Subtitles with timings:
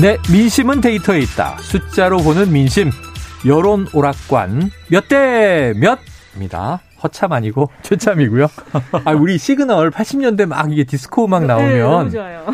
[0.00, 1.56] 네, 민심은 데이터에 있다.
[1.58, 2.90] 숫자로 보는 민심.
[3.46, 6.80] 여론 오락관 몇 대 몇입니다.
[7.02, 8.48] 허참 아니고 최참이고요.
[9.04, 12.46] 아, 우리 시그널 80년대 막 이게 디스코 음악 나오면 네, 너무 좋아요.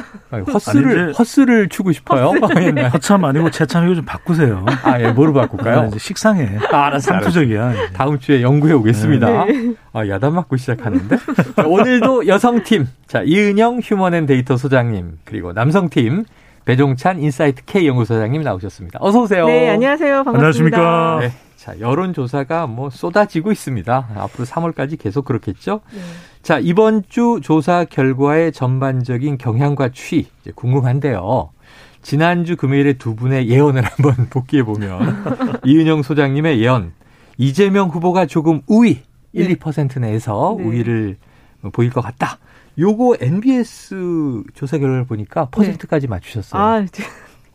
[0.52, 2.32] 허슬을 아니, 허슬을 추고 싶어요.
[2.60, 2.90] 옛날.
[2.90, 4.64] 허참 아니고 최참이고 좀 바꾸세요.
[4.82, 5.80] 아, 예, 뭐로 바꿀까요?
[5.80, 6.58] 아, 이제 식상해.
[6.72, 7.72] 아, 알았어, 상투적이야.
[7.72, 7.88] 이제.
[7.94, 9.44] 다음 주에 연구해 오겠습니다.
[9.46, 9.74] 네.
[9.94, 11.16] 아, 야단 맞고 시작하는데.
[11.56, 12.86] 자, 오늘도 여성팀.
[13.06, 16.24] 자, 이은영 휴먼앤데이터 소장님, 그리고 남성팀
[16.64, 18.98] 배종찬 인사이트 K 연구소장님 나오셨습니다.
[19.02, 19.46] 어서 오세요.
[19.46, 20.24] 네, 안녕하세요.
[20.24, 20.78] 반갑습니다.
[20.78, 21.18] 안녕하십니까.
[21.20, 21.44] 네.
[21.56, 24.08] 자, 여론조사가 뭐 쏟아지고 있습니다.
[24.16, 25.80] 앞으로 3월까지 계속 그렇겠죠?
[25.92, 26.00] 네.
[26.42, 31.50] 자, 이번 주 조사 결과의 전반적인 경향과 추이 이제 궁금한데요.
[32.02, 36.92] 지난주 금요일에 두 분의 예언을 한번 복기해 보면 이은영 소장님의 예언
[37.38, 39.00] 이재명 후보가 조금 우위
[39.32, 39.54] 1, 네.
[39.54, 40.64] 2% 내에서 네.
[40.64, 41.16] 우위를
[41.72, 42.38] 보일 것 같다.
[42.78, 46.60] 요거 NBS 조사 결과를 보니까 퍼센트까지 맞추셨어요.
[46.60, 46.84] 아,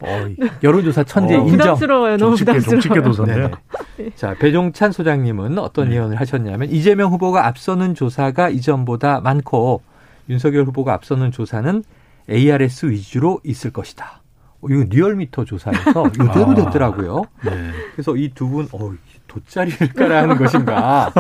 [0.02, 0.30] 어,
[0.64, 1.58] 여론조사 천재 어, 인정.
[1.58, 2.18] 부담스러워요.
[2.18, 2.82] 너무 정치계, 부담스러워요.
[2.82, 3.52] 정치계 도사인데요.
[3.98, 4.12] 네네.
[4.16, 5.96] 자, 배종찬 소장님은 어떤 네.
[5.96, 9.82] 예언을 하셨냐면 이재명 후보가 앞서는 조사가 이전보다 많고
[10.30, 11.84] 윤석열 후보가 앞서는 조사는
[12.30, 14.22] ARS 위주로 있을 것이다.
[14.62, 16.56] 어, 이거 리얼미터 조사에서 이대로 아.
[16.56, 17.24] 됐더라고요.
[17.44, 17.72] 네.
[18.00, 18.94] 그래서 이 두 분, 어,
[19.28, 21.12] 돗자리를 깔아야 하는 것인가.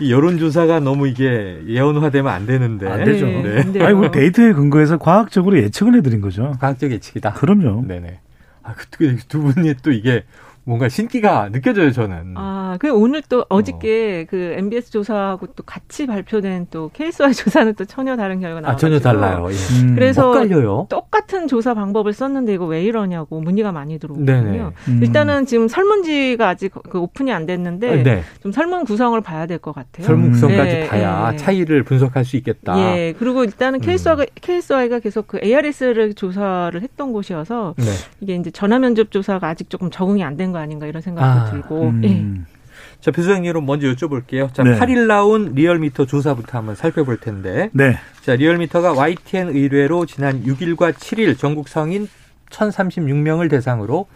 [0.00, 2.88] 이 여론조사가 너무 이게 예언화되면 안 되는데.
[2.88, 3.26] 안 되죠.
[3.26, 3.84] 네, 안 돼요.
[3.86, 6.56] 아니, 우리 데이터에 근거해서 과학적으로 예측을 해드린 거죠.
[6.58, 7.34] 과학적 예측이다.
[7.34, 7.84] 그럼요.
[7.86, 8.18] 네네.
[8.64, 10.24] 아, 그, 두 분이 또 이게
[10.64, 12.34] 뭔가 신기가 느껴져요, 저는.
[12.36, 17.84] 아, 그 오늘 또 어저께 그 MBS 조사하고 또 같이 발표된 또 KSI 조사는 또
[17.84, 19.48] 전혀 다른 결과 아, 나와가지고 전혀 달라요.
[19.50, 19.54] 예.
[19.84, 19.94] 음.
[19.94, 20.86] 그래서 엇갈려요.
[20.88, 23.92] 똑같은 조사 방법을 썼는데 이거 왜 이러냐고 문의가 많이.
[23.98, 24.72] 들어오거든요.
[24.88, 25.00] 음.
[25.02, 28.22] 일단은 지금 설문지가 아직 그 오픈이 안 됐는데 네.
[28.42, 30.06] 좀 설문 구성을 봐야 될 것 같아요.
[30.06, 31.36] 설문 구성까지 네, 봐야 네.
[31.36, 32.78] 차이를 분석할 수 있겠다.
[32.78, 33.82] 예, 그리고 일단은 음.
[33.82, 37.84] KSI가, KSI가 계속 그 ARS를 조사를 했던 곳이어서 네.
[38.20, 41.82] 이게 이제 전화 면접 조사가 아직 조금 적응이 안된 거 아닌가 이런 생각도 아, 들고.
[41.88, 42.04] 음.
[42.04, 42.52] 예.
[43.00, 44.52] 자, 배수장님 먼저 여쭤볼게요.
[44.54, 44.78] 자, 네.
[44.78, 47.68] 8일 나온 리얼미터 조사부터 한번 살펴볼 텐데.
[47.72, 47.96] 네.
[48.22, 52.06] 자, 리얼미터가 YTN 의뢰로 지난 6일과 7일 전국 성인
[52.50, 54.06] 1036명을 대상으로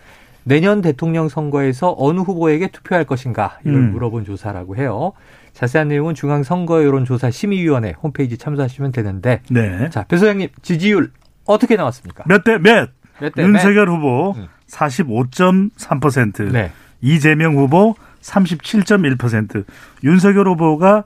[0.45, 3.93] 내년 대통령 선거에서 어느 후보에게 투표할 것인가 이걸 음.
[3.93, 5.13] 물어본 조사라고 해요.
[5.55, 9.89] 자세한 내용은 중앙 선거 여론조사 심의위원회 홈페이지 참조하시면 되는데 네.
[9.91, 11.11] 자, 배 소장님 지지율
[11.47, 12.25] 어떻게 나왔습니까?
[12.29, 12.91] 몇 대 몇?
[13.21, 14.47] 몇 대 윤석열 후보 음.
[14.71, 16.45] 45.3%.
[16.45, 16.53] 몇?
[16.53, 16.73] 네.
[17.01, 19.65] 이재명 후보 37.1%.
[20.05, 21.05] 윤석열 후보가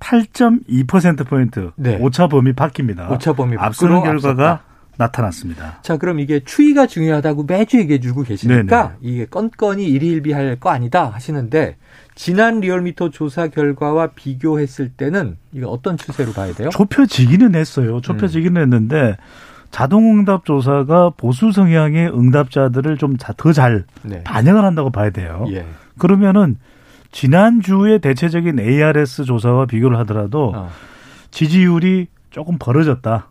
[0.00, 1.70] 8.2%포인트.
[1.76, 1.98] 네.
[2.00, 3.10] 오차 범위 바뀝니다.
[3.10, 4.72] 오차 범위 앞서는 결과가 앞섰다.
[4.96, 5.78] 나타났습니다.
[5.82, 8.94] 자, 그럼 이게 추이가 중요하다고 매주 얘기해 주고 계시니까 네네.
[9.00, 11.76] 이게 건건이 일희일비할 거 아니다 하시는데
[12.14, 16.68] 지난 리얼미터 조사 결과와 비교했을 때는 이거 어떤 추세로 봐야 돼요?
[16.70, 18.00] 좁혀지기는 했어요.
[18.02, 18.62] 좁혀지기는 음.
[18.62, 19.16] 했는데
[19.72, 24.22] 자동응답 조사가 보수 성향의 응답자들을 좀 더잘 네.
[24.22, 25.46] 반영을 한다고 봐야 돼요.
[25.50, 25.66] 예.
[25.98, 26.56] 그러면은
[27.10, 30.68] 지난주의 대체적인 ARS 조사와 비교를 하더라도 어,
[31.30, 33.30] 지지율이 조금 벌어졌다.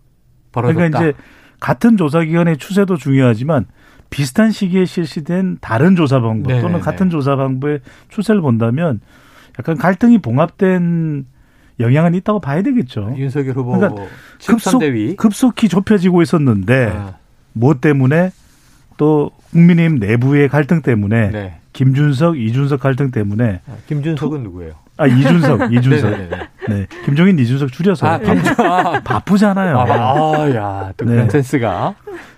[0.51, 0.75] 벌어졌다.
[0.75, 1.13] 그러니까 이제
[1.59, 3.67] 같은 조사 기관의 추세도 중요하지만
[4.09, 6.61] 비슷한 시기에 실시된 다른 조사 방법 네네네.
[6.61, 8.99] 또는 같은 조사 방법의 추세를 본다면
[9.59, 11.25] 약간 갈등이 봉합된
[11.81, 13.13] 영향은 있다고 봐야 되겠죠.
[13.17, 14.03] 윤석열 후보 그러니까
[14.45, 14.81] 급속
[15.17, 17.15] 급속히 좁혀지고 있었는데 아,
[17.53, 18.31] 뭐 때문에
[18.97, 21.57] 또 국민의힘 내부의 갈등 때문에 네.
[21.73, 24.73] 김준석, 이준석 갈등 때문에 아, 김준석은 누구예요?
[24.97, 26.37] 아 이준석, 이준석, 네네네.
[26.69, 28.55] 네 김종인, 이준석 줄여서 아, 감사.
[28.59, 29.77] 아, 바쁘잖아요.
[29.79, 31.27] 아, 야, 또 네.
[31.29, 31.95] 센스가.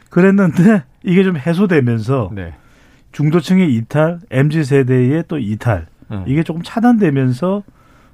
[0.09, 2.53] 그랬는데 이게 좀 해소되면서 네.
[3.11, 6.23] 중도층의 이탈, mz 세대의 또 이탈 음.
[6.27, 7.63] 이게 조금 차단되면서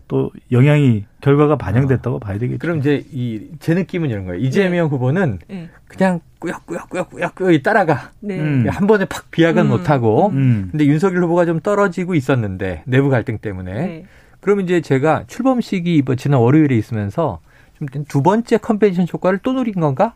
[0.10, 2.60] 또 영향이 결과가 반영됐다고 봐야 되겠죠.
[2.60, 4.42] 그럼 이제 이 제 느낌은 이런 거예요.
[4.42, 5.70] 이재명 후보는 예.
[5.88, 8.10] 그냥 꾸역꾸역꾸역꾸역 따라가.
[8.20, 8.40] 네.
[8.40, 8.66] 음.
[8.70, 9.70] 한 번에 팍 비약은 음.
[9.70, 10.30] 못하고.
[10.30, 10.70] 음.
[10.72, 13.72] 근데 윤석열 후보가 좀 떨어지고 있었는데 내부 갈등 때문에.
[13.74, 14.06] 네.
[14.42, 17.40] 그러면 이제 제가 출범식이 이번 지난 월요일에 있으면서
[17.78, 20.14] 좀 두 번째 컨벤션 효과를 또 누린 건가?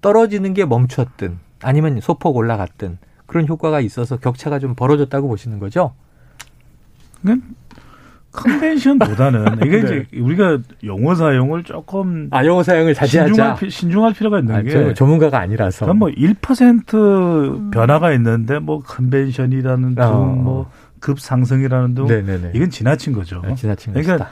[0.00, 5.92] 떨어지는 게 멈췄든 아니면 소폭 올라갔든 그런 효과가 있어서 격차가 좀 벌어졌다고 보시는 거죠?
[8.36, 9.84] 컨벤션보다는 이게 네.
[9.84, 13.28] 이제 우리가 용어 사용을 조금 아 영어 사용을 자제하자.
[13.28, 15.86] 신중할, 피- 신중할 필요가 있는 아, 게저 전문가가 아니라서.
[15.86, 20.24] 그럼 뭐1% 변화가 있는데 뭐 컨벤션이라는 등, 어.
[20.24, 22.50] 뭐 급상승이라는 등 네네네.
[22.54, 23.42] 이건 지나친 거죠.
[23.46, 24.30] 네, 지나친 그러니까 것이다.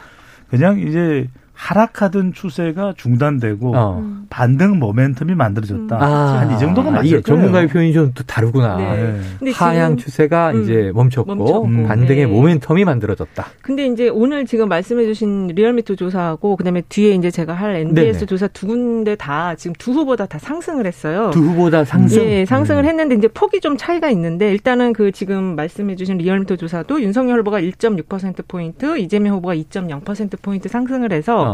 [0.51, 3.99] 그냥 이제 하락하던 추세가 중단되고 어.
[3.99, 4.27] 음.
[4.31, 5.97] 반등 모멘텀이 만들어졌다.
[5.97, 7.23] 아, 한 이 정도가 맞을 이게 거예요.
[7.23, 8.77] 전문가의 표현이 좀 또 다르구나.
[8.77, 8.97] 네.
[8.97, 9.21] 네.
[9.39, 11.87] 근데 하향 추세가 음, 이제 멈췄고, 멈췄고.
[11.89, 12.33] 반등의 네.
[12.33, 13.47] 모멘텀이 만들어졌다.
[13.62, 18.27] 근데 이제 오늘 지금 말씀해주신 리얼미터 조사하고 그다음에 뒤에 이제 제가 할 NBS 네네.
[18.27, 21.31] 조사 두 군데 다 지금 두 후보다 다 상승을 했어요.
[21.33, 22.23] 두 후보다 상승.
[22.25, 22.89] 예, 상승을 음.
[22.89, 28.47] 했는데 이제 폭이 좀 차이가 있는데 일단은 그 지금 말씀해주신 리얼미터 조사도 윤석열 후보가 1.6%
[28.47, 31.54] 포인트, 이재명 후보가 2.0% 포인트 상승을 해서 어.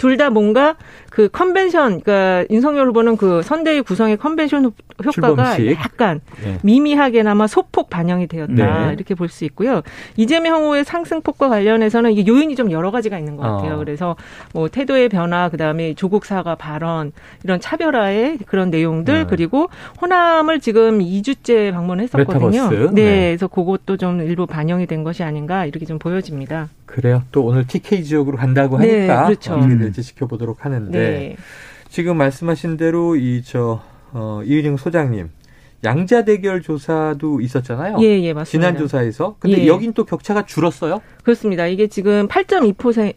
[0.00, 0.76] 둘 다 뭔가
[1.10, 4.72] 그 컨벤션, 그러니까 윤석열 후보는 그 선대위 구성의 컨벤션 호-
[5.04, 5.70] 효과가 출범식.
[5.80, 6.58] 약간 예.
[6.62, 8.52] 미미하게나마 소폭 반영이 되었다
[8.86, 8.92] 네.
[8.94, 9.82] 이렇게 볼 수 있고요.
[10.16, 13.74] 이재명 후보의 상승폭과 관련해서는 이게 요인이 좀 여러 가지가 있는 것 같아요.
[13.74, 13.76] 어.
[13.78, 14.16] 그래서
[14.54, 17.12] 뭐 태도의 변화, 그 다음에 조국 사과 발언
[17.44, 19.26] 이런 차별화의 그런 내용들 네.
[19.28, 19.68] 그리고
[20.00, 22.50] 호남을 지금 2주째 방문했었거든요.
[22.70, 22.94] 메타버스.
[22.94, 23.26] 네, 네.
[23.28, 26.68] 그래서 그것도 좀 일부 반영이 된 것이 아닌가 이렇게 좀 보여집니다.
[26.86, 27.22] 그래요.
[27.30, 29.54] 또 오늘 TK 지역으로 간다고 네, 하니까 그렇죠.
[29.54, 29.89] 어떻게 음.
[29.92, 31.36] 될지 지켜보도록 하는데 네.
[31.88, 33.82] 지금 말씀하신 대로 이 저
[34.12, 35.30] 어, 이은영 소장님
[35.84, 37.96] 양자 대결 조사도 있었잖아요.
[38.00, 38.44] 예, 예, 맞습니다.
[38.68, 39.36] 지난 조사에서.
[39.38, 39.66] 근데 예.
[39.66, 41.00] 여긴 또 격차가 줄었어요?
[41.24, 41.66] 그렇습니다.
[41.66, 43.14] 이게 지금 8.2%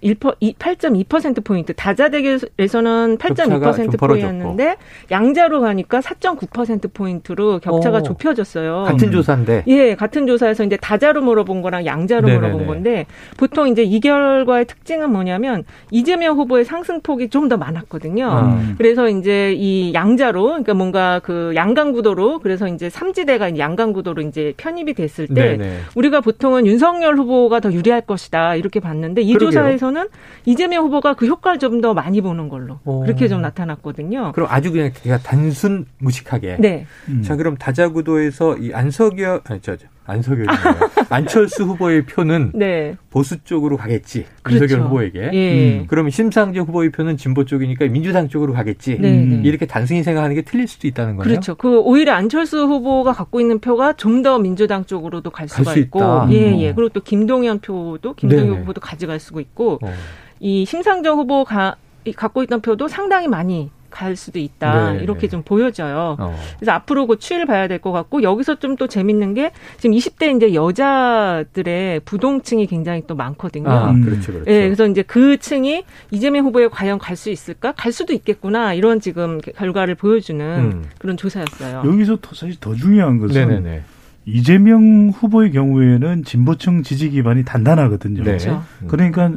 [0.58, 4.76] 8.2% 포인트 다자 대결에서는 격차가 좀8.2% 포인트였는데
[5.12, 8.04] 양자로 가니까 4.9% 포인트로 격차가 어.
[8.04, 8.84] 좁혀졌어요.
[8.88, 9.64] 같은 조사인데.
[9.68, 12.48] 예, 같은 조사에서 이제 다자로 물어본 거랑 양자로 네네네.
[12.48, 13.06] 물어본 건데
[13.38, 18.26] 보통 이제 이 결과의 특징은 뭐냐면 이재명 후보의 상승폭이 좀 더 많았거든요.
[18.58, 18.76] 음.
[18.78, 24.22] 그래서 이제 이 양자로 그러니까 뭔가 그 양강 구도로 그래서 이제 삼지대가 이제 양강 구도로
[24.24, 25.80] 이제 편입이 됐을 때 네네.
[25.96, 29.52] 우리가 보통은 윤석열 후보가 더 유리할 것이다 이렇게 봤는데 이 그러게요.
[29.52, 30.08] 조사에서는
[30.46, 33.02] 이재명 후보가 그 효과를 좀 더 많이 보는 걸로 오.
[33.02, 34.32] 그렇게 좀 나타났거든요.
[34.34, 36.58] 그럼 아주 그냥 제가 단순 무식하게.
[36.60, 37.22] 네, 음.
[37.24, 40.90] 자, 그럼 다자구도에서 이 안석열, 아니, 저, 저, 안석열이 뭐예요?
[41.10, 44.26] 안철수 후보의 표는 네, 보수 쪽으로 가겠지.
[44.42, 44.64] 그렇죠.
[44.64, 45.30] 윤석열 후보에게.
[45.34, 45.88] 예, 음.
[45.88, 48.98] 그럼 심상정 후보의 표는 진보 쪽이니까 민주당 쪽으로 가겠지.
[49.00, 49.42] 네, 네.
[49.44, 51.30] 이렇게 단순히 생각하는 게 틀릴 수도 있다는 거예요.
[51.30, 51.56] 그렇죠.
[51.56, 56.00] 그 오히려 안철수 후보가 갖고 있는 표가 좀 더 민주당 쪽으로도 갈갈 수가 수 있고,
[56.00, 56.28] 있다.
[56.32, 56.58] 예, 어.
[56.60, 56.74] 예.
[56.74, 58.60] 그리고 또 김동연 표도 김동연 네네.
[58.60, 59.94] 후보도 가져갈 수가 있고, 어.
[60.40, 61.76] 이 심상정 후보가
[62.06, 65.28] 이 갖고 있던 표도 상당히 많이 갈 수도 있다 네, 이렇게 네.
[65.30, 66.18] 좀 보여져요.
[66.20, 66.36] 어.
[66.58, 70.36] 그래서 앞으로 그 추이를 봐야 될 것 같고 여기서 좀 또 재밌는 게 지금 20대
[70.36, 73.70] 이제 여자들의 부동층이 굉장히 또 많거든요.
[73.70, 74.04] 아, 음.
[74.04, 74.50] 그렇죠, 그렇죠.
[74.52, 77.72] 예, 그래서 이제 그 층이 이재명 후보에 과연 갈 수 있을까?
[77.74, 78.74] 갈 수도 있겠구나.
[78.74, 80.84] 이런 지금 결과를 보여주는 음.
[80.98, 81.84] 그런 조사였어요.
[81.86, 83.84] 여기서 더, 사실 더 중요한 것은 네네네.
[84.26, 88.20] 이재명 후보의 경우에는 진보층 지지 기반이 단단하거든요.
[88.20, 88.24] 네.
[88.24, 88.64] 그렇죠.
[88.82, 88.88] 음.
[88.88, 89.32] 그러니까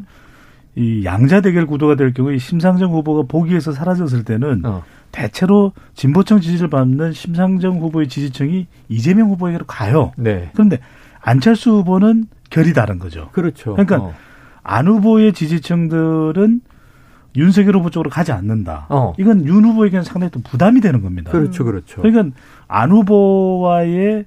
[0.76, 4.82] 이 양자 대결 구도가 될 경우에 심상정 후보가 보기에서 사라졌을 때는 어.
[5.10, 10.12] 대체로 진보층 지지를 받는 심상정 후보의 지지층이 이재명 후보에게로 가요.
[10.18, 10.50] 네.
[10.52, 10.78] 그런데
[11.22, 13.30] 안철수 후보는 결이 다른 거죠.
[13.32, 13.72] 그렇죠.
[13.72, 14.14] 그러니까 어.
[14.62, 16.60] 안 후보의 지지층들은
[17.36, 18.86] 윤석열 후보 쪽으로 가지 않는다.
[18.90, 19.14] 어.
[19.18, 21.30] 이건 윤 후보에게는 상당히 또 부담이 되는 겁니다.
[21.30, 22.02] 그렇죠, 그렇죠.
[22.02, 22.36] 그러니까
[22.68, 24.26] 안 후보와의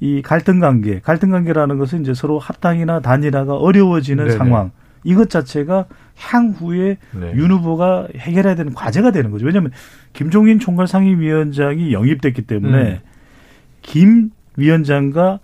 [0.00, 4.36] 이 갈등 관계, 갈등 관계라는 것은 이제 서로 합당이나 단일화가 어려워지는 네네.
[4.36, 4.72] 상황.
[5.04, 7.32] 이것 자체가 향후에 네.
[7.34, 9.46] 윤 후보가 해결해야 되는 과제가 되는 거죠.
[9.46, 9.70] 왜냐하면
[10.12, 12.98] 김종인 총괄 상임위원장이 영입됐기 때문에 음.
[13.82, 15.40] 김 위원장과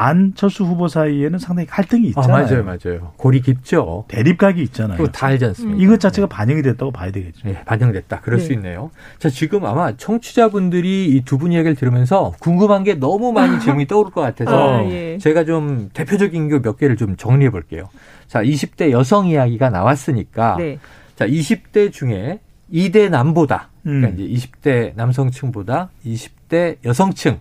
[0.00, 2.46] 안철수 후보 사이에는 상당히 갈등이 아, 있잖아요.
[2.46, 3.12] 맞아요, 맞아요.
[3.16, 4.04] 골이 깊죠.
[4.08, 4.96] 대립각이 있잖아요.
[4.96, 5.82] 그거 다 알지 않습니까?
[5.82, 7.48] 이것 자체가 반영이 됐다고 봐야 되겠죠.
[7.48, 8.20] 예, 반영됐다.
[8.20, 8.44] 그럴 네.
[8.44, 8.90] 수 있네요.
[9.18, 14.12] 자, 지금 아마 청취자분들이 이 두 분 이야기를 들으면서 궁금한 게 너무 많이 질문이 떠오를
[14.12, 15.18] 것 같아서 아, 예.
[15.20, 17.88] 제가 좀 대표적인 거몇 개를 좀 정리해 볼게요.
[18.28, 20.78] 자, 20대 여성 이야기가 나왔으니까 네.
[21.16, 22.38] 자, 20대 중에
[22.72, 24.14] 2대 남보다 그러니까 음.
[24.20, 27.38] 이제 20대 남성층보다 20대 여성층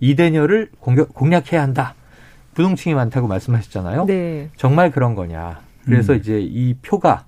[0.00, 1.94] 이대녀를 공격, 공략해야 한다.
[2.54, 4.06] 부동층이 많다고 말씀하셨잖아요.
[4.06, 4.48] 네.
[4.56, 5.60] 정말 그런 거냐.
[5.84, 6.18] 그래서 음.
[6.18, 7.24] 이제 이 표가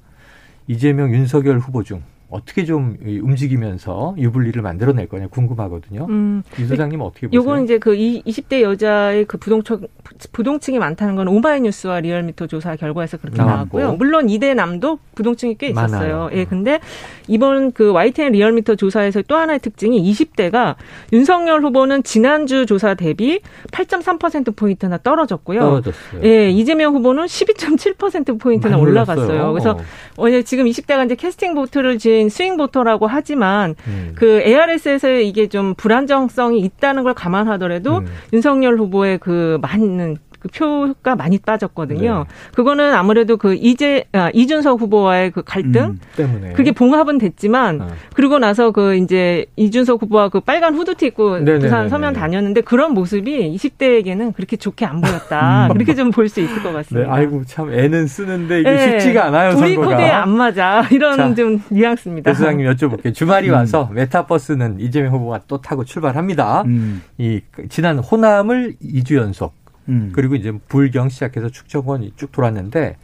[0.67, 2.03] 이재명, 윤석열 후보 중
[2.33, 6.07] 어떻게 좀이 움직이면서 유불리를 만들어낼 거냐 궁금하거든요.
[6.09, 6.43] 음.
[6.59, 7.39] 이 소장님은 어떻게 보세요?
[7.41, 9.87] 요건 이제 그 이- 20대 여자의 그 부동층
[10.33, 13.79] 부동층이 많다는 건 오마이뉴스와 리얼미터 조사 결과에서 그렇게 나왔고.
[13.79, 13.97] 나왔고요.
[13.99, 15.91] 물론 이대남도 부동층이 꽤 있었어요.
[15.91, 16.31] 많아요.
[16.33, 16.81] 예, 근데
[17.29, 20.77] 이번 그 YTN 리얼미터 조사에서 또 하나의 특징이 20대가
[21.13, 25.61] 윤석열 후보는 지난주 조사 대비 8.3% 포인트나 떨어졌고요.
[25.61, 26.23] 떨어졌어요.
[26.25, 29.27] 예, 이재명 후보는 12.7% 포인트나 많이 올라갔어요.
[29.27, 29.53] 올랐어요.
[29.53, 29.79] 그래서
[30.17, 34.13] 어, 지금 20대가 이제 캐스팅 보트를 진 스윙 보터라고 하지만 음.
[34.15, 38.07] 그 ARS에서 이게 좀 불안정성이 있다는 걸 감안하더라도 음.
[38.33, 42.25] 윤석열 후보의 그 많은 그 표가 많이 빠졌거든요.
[42.27, 42.35] 네.
[42.55, 47.87] 그거는 아무래도 그 이제 아, 이준석 후보와의 그 갈등 음, 때문에 그게 봉합은 됐지만 어.
[48.15, 51.59] 그리고 나서 그 이제 이준석 후보와 그 빨간 후드티 입고 네네네네.
[51.61, 55.69] 부산 서면 다녔는데 그런 모습이 20대에게는 그렇게 좋게 안 보였다.
[55.71, 55.73] 음.
[55.75, 57.09] 그렇게 좀 볼 수 있을 것 같습니다.
[57.09, 59.01] 네, 아이고 참 애는 쓰는데 이게 네.
[59.01, 59.57] 쉽지가 않아요.
[59.57, 62.31] 우리 코드에 안 맞아 이런 자, 좀 뉘앙스입니다.
[62.31, 63.15] 대수장님 여쭤볼게요.
[63.15, 63.55] 주말이 음.
[63.55, 66.63] 와서 메타버스는 이재명 후보가 또 타고 출발합니다.
[66.63, 67.03] 음.
[67.19, 69.55] 이 지난 호남을 2주 연속
[69.89, 70.11] 음.
[70.13, 72.97] 그리고 이제 불경 시작해서 축적원이 쭉 돌았는데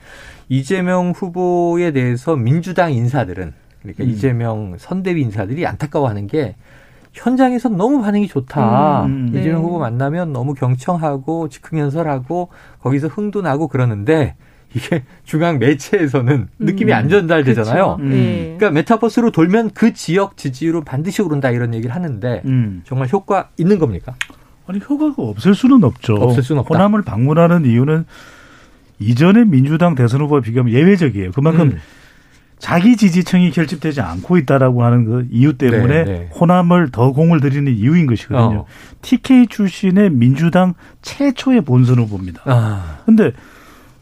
[0.48, 4.08] 이재명 후보에 대해서 민주당 인사들은 그러니까 음.
[4.08, 6.56] 이재명 선대위 인사들이 안타까워하는 게
[7.12, 9.06] 현장에서 너무 반응이 좋다.
[9.06, 9.40] 음, 네.
[9.40, 12.48] 이재명 후보 만나면 너무 경청하고 즉흥연설하고
[12.80, 14.36] 거기서 흥도 나고 그러는데
[14.74, 16.96] 이게 중앙 매체에서는 느낌이 음.
[16.96, 17.96] 안 전달되잖아요.
[18.00, 18.10] 음.
[18.10, 18.56] 네.
[18.56, 22.82] 그러니까 메타버스로 돌면 그 지역 지지율은 반드시 오른다 이런 얘기를 하는데 음.
[22.84, 24.14] 정말 효과 있는 겁니까?
[24.68, 26.14] 아니 효과가 없을 수는 없죠.
[26.14, 26.74] 없을 수는 없다.
[26.74, 28.04] 호남을 방문하는 이유는
[29.00, 31.32] 이전의 민주당 대선 후보와 비교하면 예외적이에요.
[31.32, 31.78] 그만큼 음.
[32.58, 36.30] 자기 지지층이 결집되지 않고 있다라고 하는 그 이유 때문에 네, 네.
[36.38, 38.60] 호남을 더 공을 들이는 이유인 것이거든요.
[38.60, 38.66] 어.
[39.00, 42.42] TK 출신의 민주당 최초의 본선 후보입니다.
[42.44, 42.98] 아.
[43.06, 43.32] 근데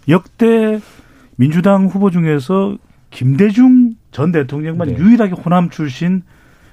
[0.09, 0.81] 역대
[1.37, 2.77] 민주당 후보 중에서
[3.11, 4.99] 김대중 전 대통령만 네.
[4.99, 6.23] 유일하게 호남 출신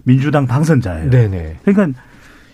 [0.03, 1.09] 민주당 당선자예요.
[1.09, 1.57] 네네.
[1.63, 1.99] 그러니까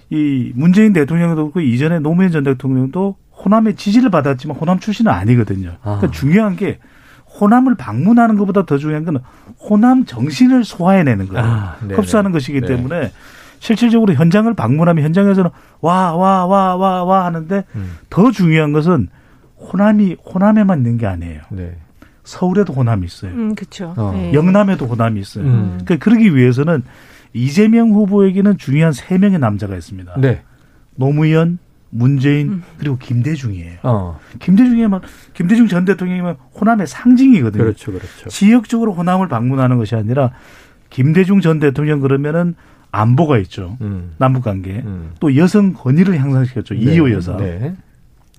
[0.09, 5.77] 이 문재인 대통령도 그렇고 이전에 노무현 전 대통령도 호남의 지지를 받았지만 호남 출신은 아니거든요.
[5.81, 6.11] 그러니까 아.
[6.11, 6.79] 중요한 게
[7.39, 9.19] 호남을 방문하는 것보다 더 중요한 건
[9.59, 11.45] 호남 정신을 소화해내는 거예요.
[11.45, 12.67] 아, 흡수하는 것이기 네.
[12.67, 13.11] 때문에
[13.59, 15.51] 실질적으로 현장을 방문하면 현장에서는
[15.81, 17.97] 와 와 와 와 와 하는데 음.
[18.09, 19.09] 더 중요한 것은
[19.57, 21.41] 호남이 호남에만 있는 게 아니에요.
[21.51, 21.77] 네.
[22.23, 23.31] 서울에도 호남이 있어요.
[23.31, 23.93] 음, 그렇죠.
[23.97, 24.11] 어.
[24.13, 24.33] 네.
[24.33, 25.43] 영남에도 호남이 있어요.
[25.45, 25.77] 음.
[25.83, 26.83] 그러니까 그러기 위해서는
[27.33, 30.15] 이재명 후보에게는 중요한 세 명의 남자가 있습니다.
[30.19, 30.41] 네.
[30.95, 31.59] 노무현,
[31.91, 32.63] 문재인 음.
[32.77, 33.77] 그리고 김대중이에요.
[33.83, 34.19] 어.
[34.39, 35.01] 김대중이면
[35.33, 37.63] 김대중 전 대통령이면 호남의 상징이거든요.
[37.63, 38.29] 그렇죠, 그렇죠.
[38.29, 40.31] 지역적으로 호남을 방문하는 것이 아니라
[40.89, 42.55] 김대중 전 대통령 그러면은
[42.91, 43.77] 안보가 있죠.
[43.81, 44.13] 음.
[44.17, 44.81] 남북 관계.
[44.85, 45.11] 음.
[45.19, 46.73] 또 여성 권위를 향상시켰죠.
[46.75, 46.79] 네.
[46.81, 47.37] 이호 여사.
[47.37, 47.75] 네.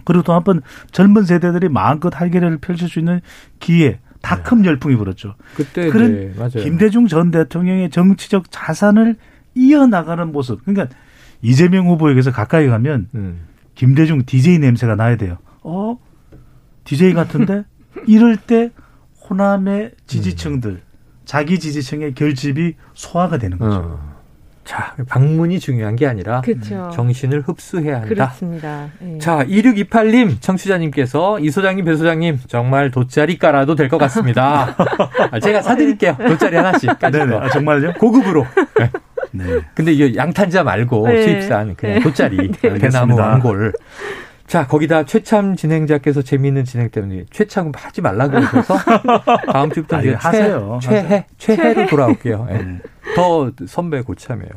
[0.05, 3.21] 그리고 또 한 번 젊은 세대들이 마음껏 할개를 펼칠 수 있는
[3.61, 3.99] 기회.
[4.23, 4.69] 다큰 네.
[4.69, 5.35] 열풍이 불었죠.
[5.55, 9.17] 그때 그런 네, 김대중 전 대통령의 정치적 자산을
[9.55, 10.65] 이어나가는 모습.
[10.65, 10.95] 그러니까
[11.43, 13.41] 이재명 후보에게서 가까이 가면 음.
[13.75, 15.39] 김대중 DJ 냄새가 나야 돼요.
[15.63, 15.99] 어?
[16.85, 17.65] DJ 같은데?
[18.07, 18.71] 이럴 때
[19.29, 20.81] 호남의 지지층들, 음.
[21.25, 23.77] 자기 지지층의 결집이 소화가 되는 거죠.
[23.77, 24.10] 어.
[24.65, 26.91] 자, 방문이 중요한 게 아니라 그렇죠.
[26.95, 28.09] 정신을 흡수해야 한다.
[28.09, 28.89] 그렇습니다.
[29.01, 29.19] 네.
[29.19, 34.77] 자, 2628님 청취자님께서 이 소장님, 배 소장님 정말 돗자리 깔아도 될 것 같습니다.
[35.33, 36.17] 아, 제가 사드릴게요.
[36.19, 36.91] 돗자리 하나씩.
[37.01, 37.37] 네네.
[37.37, 37.95] 아, 정말요?
[37.99, 38.47] 고급으로.
[38.79, 38.91] 네.
[39.33, 39.45] 네.
[39.75, 41.23] 근데 이 양탄자 말고 네.
[41.23, 42.01] 수입산 그냥 네.
[42.01, 42.79] 돗자리 네.
[42.79, 43.73] 대나무 왕골.
[44.51, 48.77] 자, 거기다 최참 진행자께서 재미있는 진행 때문에 최참 하지 말라고 그래서
[49.53, 50.81] 다음 주부터 아, 이제 하세요.
[50.83, 52.49] 최해, 최해로 돌아올게요.
[52.51, 52.79] 네.
[53.15, 54.51] 더 선배 고참이에요.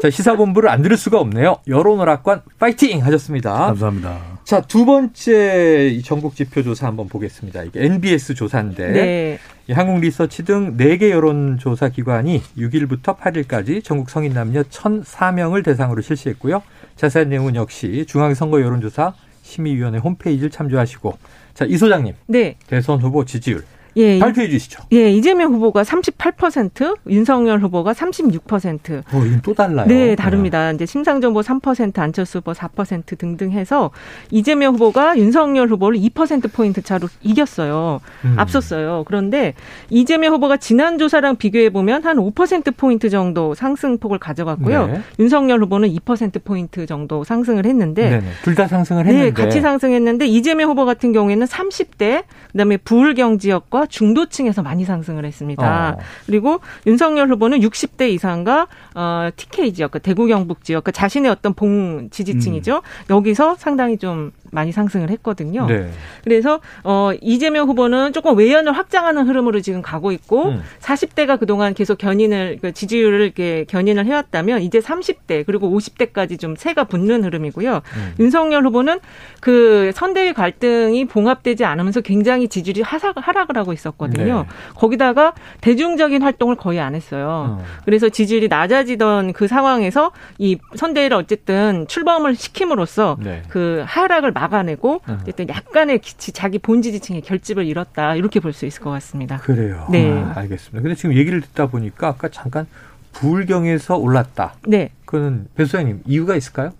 [0.00, 1.56] 자, 시사본부를 안 들을 수가 없네요.
[1.66, 3.52] 여론오락관 파이팅 하셨습니다.
[3.52, 4.20] 감사합니다.
[4.44, 7.64] 자, 두 번째 전국 지표 조사 한번 보겠습니다.
[7.64, 9.38] 이게 NBS 조사인데 네.
[9.72, 16.62] 한국 리서치 등 4개 여론조사 기관이 6일부터 8일까지 전국 성인 남녀 1,004명을 대상으로 실시했고요.
[16.94, 21.18] 자세한 내용은 역시 중앙선거 여론조사 심의위원회 홈페이지를 참조하시고
[21.54, 22.14] 자, 이 소장님.
[22.26, 22.56] 네.
[22.66, 23.64] 대선 후보 지지율
[23.96, 24.82] 예, 발표해 주시죠.
[24.92, 29.02] 예, 이재명 후보가 38%, 윤석열 후보가 36%.
[29.12, 29.86] 어, 이건 또 달라요.
[29.86, 30.68] 네, 다릅니다.
[30.70, 30.74] 네.
[30.74, 33.90] 이제 심상정보 3%, 안철수 후보 4% 등등 해서
[34.30, 38.00] 이재명 후보가 윤석열 후보를 2% 포인트 차로 이겼어요.
[38.24, 38.34] 음.
[38.38, 39.04] 앞섰어요.
[39.06, 39.54] 그런데
[39.90, 44.86] 이재명 후보가 지난 조사랑 비교해 보면 한 5% 포인트 정도 상승폭을 가져갔고요.
[44.86, 45.00] 네.
[45.18, 50.68] 윤석열 후보는 2% 포인트 정도 상승을 했는데 둘 다 상승을 했는데 네, 같이 상승했는데 이재명
[50.70, 55.90] 후보 같은 경우에는 30대 그다음에 부울경 지역과 중도층에서 많이 상승을 했습니다.
[55.90, 56.02] 어.
[56.26, 61.54] 그리고 윤석열 후보는 60대 이상과 어, TK 지역, 그 대구 경북 지역, 그 자신의 어떤
[61.54, 62.76] 봉 지지층이죠.
[62.76, 63.14] 음.
[63.14, 65.66] 여기서 상당히 좀 많이 상승을 했거든요.
[65.66, 65.90] 네.
[66.22, 70.62] 그래서 어 이재명 후보는 조금 외연을 확장하는 흐름으로 지금 가고 있고 음.
[70.80, 76.84] 40대가 그동안 계속 견인을 그 지지율을 이렇게 견인을 해왔다면 이제 30대 그리고 50대까지 좀 새가
[76.84, 77.76] 붙는 흐름이고요.
[77.96, 78.14] 음.
[78.20, 79.00] 윤석열 후보는
[79.40, 84.42] 그 선대위 갈등이 봉합되지 않으면서 굉장히 지지율이 하락, 하락을 하고 있었거든요.
[84.42, 84.48] 네.
[84.74, 85.32] 거기다가
[85.62, 87.58] 대중적인 활동을 거의 안 했어요.
[87.58, 87.64] 어.
[87.86, 93.42] 그래서 지지율이 낮아 지던 그 상황에서 이 선대위를 어쨌든 출범을 시킴으로써 네.
[93.48, 98.82] 그 하락을 막아내고 어쨌든 약간의 기치, 자기 본지 지층의 결집을 이뤘다 이렇게 볼 수 있을
[98.82, 99.38] 것 같습니다.
[99.38, 99.86] 그래요.
[99.90, 100.82] 네, 아, 알겠습니다.
[100.82, 102.66] 근데 지금 얘기를 듣다 보니까 아까 잠깐
[103.12, 104.54] 부울경에서 올랐다.
[104.66, 104.90] 네.
[105.04, 106.72] 그거는 배 소장님 이유가 있을까요?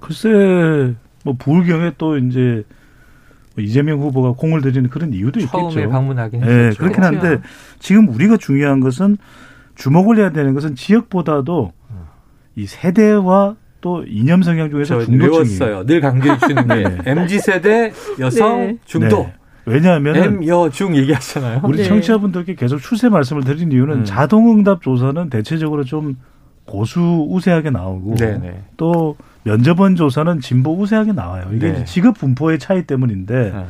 [0.00, 2.64] 글쎄 뭐 부울경에 또 이제
[3.54, 5.90] 뭐 이재명 후보가 공을 들이는 그런 이유도 처음에 있겠죠.
[5.90, 6.78] 방문하긴 네, 했었죠.
[6.78, 7.40] 그렇긴 한데
[7.78, 9.16] 지금 우리가 중요한 것은
[9.76, 11.72] 주목을 해야 되는 것은 지역보다도
[12.56, 15.86] 이 세대와 또 이념 성향 중에서 저 중도층이 외웠어요.
[15.86, 16.98] 늘 강조해 주시는 게 네.
[17.04, 18.78] MZ 세대 여성 네.
[18.84, 19.34] 중도 네.
[19.66, 21.60] 왜냐하면 M 여중 얘기하잖아요.
[21.64, 21.84] 우리 네.
[21.84, 24.04] 청취자분들께 계속 추세 말씀을 드린 이유는 음.
[24.04, 26.16] 자동응답 조사는 대체적으로 좀
[26.64, 28.64] 고수 우세하게 나오고 네네.
[28.76, 31.48] 또 면접원 조사는 진보 우세하게 나와요.
[31.52, 31.84] 이게 네.
[31.84, 33.66] 직업 분포의 차이 때문인데 어.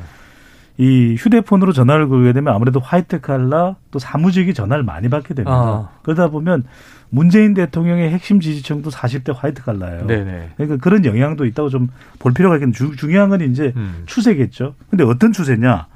[0.79, 5.53] 이 휴대폰으로 전화를 걸게 되면 아무래도 화이트 칼라 또 사무직이 전화를 많이 받게 됩니다.
[5.55, 5.89] 아.
[6.03, 6.65] 그러다 보면
[7.09, 10.07] 문재인 대통령의 핵심 지지층도 40대 화이트 칼라예요.
[10.07, 10.51] 네네.
[10.57, 14.03] 그러니까 그런 영향도 있다고 좀 볼 필요가 있겠는데 주- 중요한 건 이제 음.
[14.07, 14.75] 추세겠죠.
[14.91, 15.87] 근데 어떤 추세냐?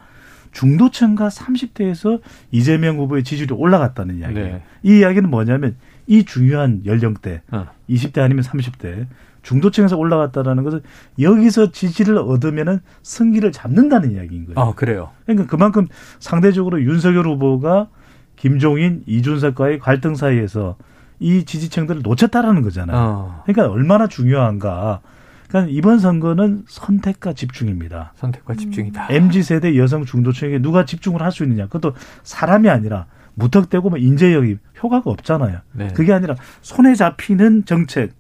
[0.53, 2.21] 중도층과 30대에서
[2.51, 4.47] 이재명 후보의 지지율이 올라갔다는 이야기예요.
[4.55, 4.63] 네.
[4.83, 7.67] 이 이야기는 뭐냐면 이 중요한 연령대 어.
[7.89, 9.07] 20대 아니면 30대
[9.43, 10.81] 중도층에서 올라갔다라는 것은
[11.21, 14.59] 여기서 지지를 얻으면은 승기를 잡는다는 이야기인 거예요.
[14.59, 15.11] 아 그래요.
[15.25, 15.87] 그러니까 그만큼
[16.19, 17.89] 상대적으로 윤석열 후보가
[18.37, 20.77] 김종인, 이준석과의 갈등 사이에서
[21.19, 22.97] 이 지지층들을 놓쳤다라는 거잖아요.
[22.97, 23.43] 어.
[23.45, 25.01] 그러니까 얼마나 중요한가.
[25.49, 28.13] 그러니까 이번 선거는 선택과 집중입니다.
[28.17, 29.09] 선택과 집중이다.
[29.11, 31.67] MZ 세대 여성 중도층에게 누가 집중을 할 수 있느냐.
[31.67, 31.93] 그것도
[32.23, 35.59] 사람이 아니라 무턱대고 뭐 인재 영입 효과가 없잖아요.
[35.73, 35.89] 네.
[35.95, 38.13] 그게 아니라 손에 잡히는 정책,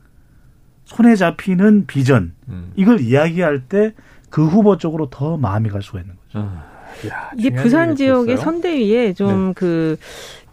[0.91, 2.73] 손에 잡히는 비전 음.
[2.77, 3.93] 이걸 이야기할 때
[4.31, 6.39] 그 후보 쪽으로 더 마음이 갈 수가 있는 거죠.
[6.39, 6.63] 어.
[7.09, 8.37] 야, 이게 부산 지역의.
[8.37, 9.97] 선대위에 좀그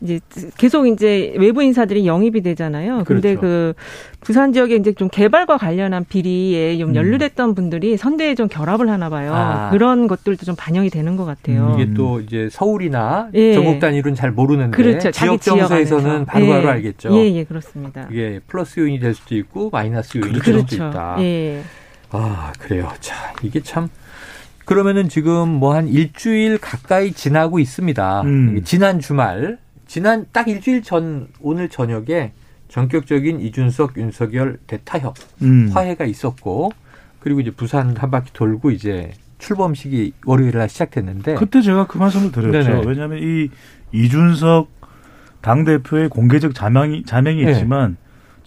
[0.01, 0.19] 이제
[0.57, 3.03] 계속 이제 외부 인사들이 영입이 되잖아요.
[3.05, 3.41] 근데 그렇죠.
[3.41, 3.73] 그
[4.21, 6.95] 부산 지역에 이제 좀 개발과 관련한 비리에 좀 음.
[6.95, 9.33] 연루됐던 분들이 선대에 좀 결합을 하나 봐요.
[9.33, 9.69] 아.
[9.71, 11.73] 그런 것들도 좀 반영이 되는 것 같아요.
[11.75, 11.79] 음.
[11.79, 13.53] 이게 또 이제 서울이나 예.
[13.53, 15.09] 전국 단위로는 잘 모르는데 그렇죠.
[15.11, 16.25] 지역 정서에서는.
[16.25, 16.71] 바로바로 예.
[16.73, 17.09] 알겠죠.
[17.13, 18.07] 예, 예, 그렇습니다.
[18.11, 20.75] 이게 플러스 요인이 될 수도 있고 마이너스 요인이 될 수도 그렇죠.
[20.89, 21.15] 있다.
[21.21, 21.63] 예.
[22.11, 22.91] 아 그래요.
[22.99, 23.89] 자 이게 참
[24.71, 28.21] 그러면은 지금 뭐 한 일주일 가까이 지나고 있습니다.
[28.23, 28.61] 음.
[28.65, 29.57] 지난 주말
[29.87, 32.33] 지난 딱 일주일 전 오늘 저녁에
[32.67, 35.71] 전격적인 이준석 윤석열 대타협 음.
[35.73, 36.71] 화해가 있었고
[37.21, 42.33] 그리고 이제 부산 한 바퀴 돌고 이제 출범식이 월요일 날 시작됐는데 그때 제가 그 말씀을
[42.33, 42.69] 드렸죠.
[42.69, 42.81] 네네.
[42.85, 43.49] 왜냐하면 이
[43.93, 44.67] 이준석
[45.39, 47.51] 당 대표의 공개적 자명이 자명이 네.
[47.53, 47.95] 있지만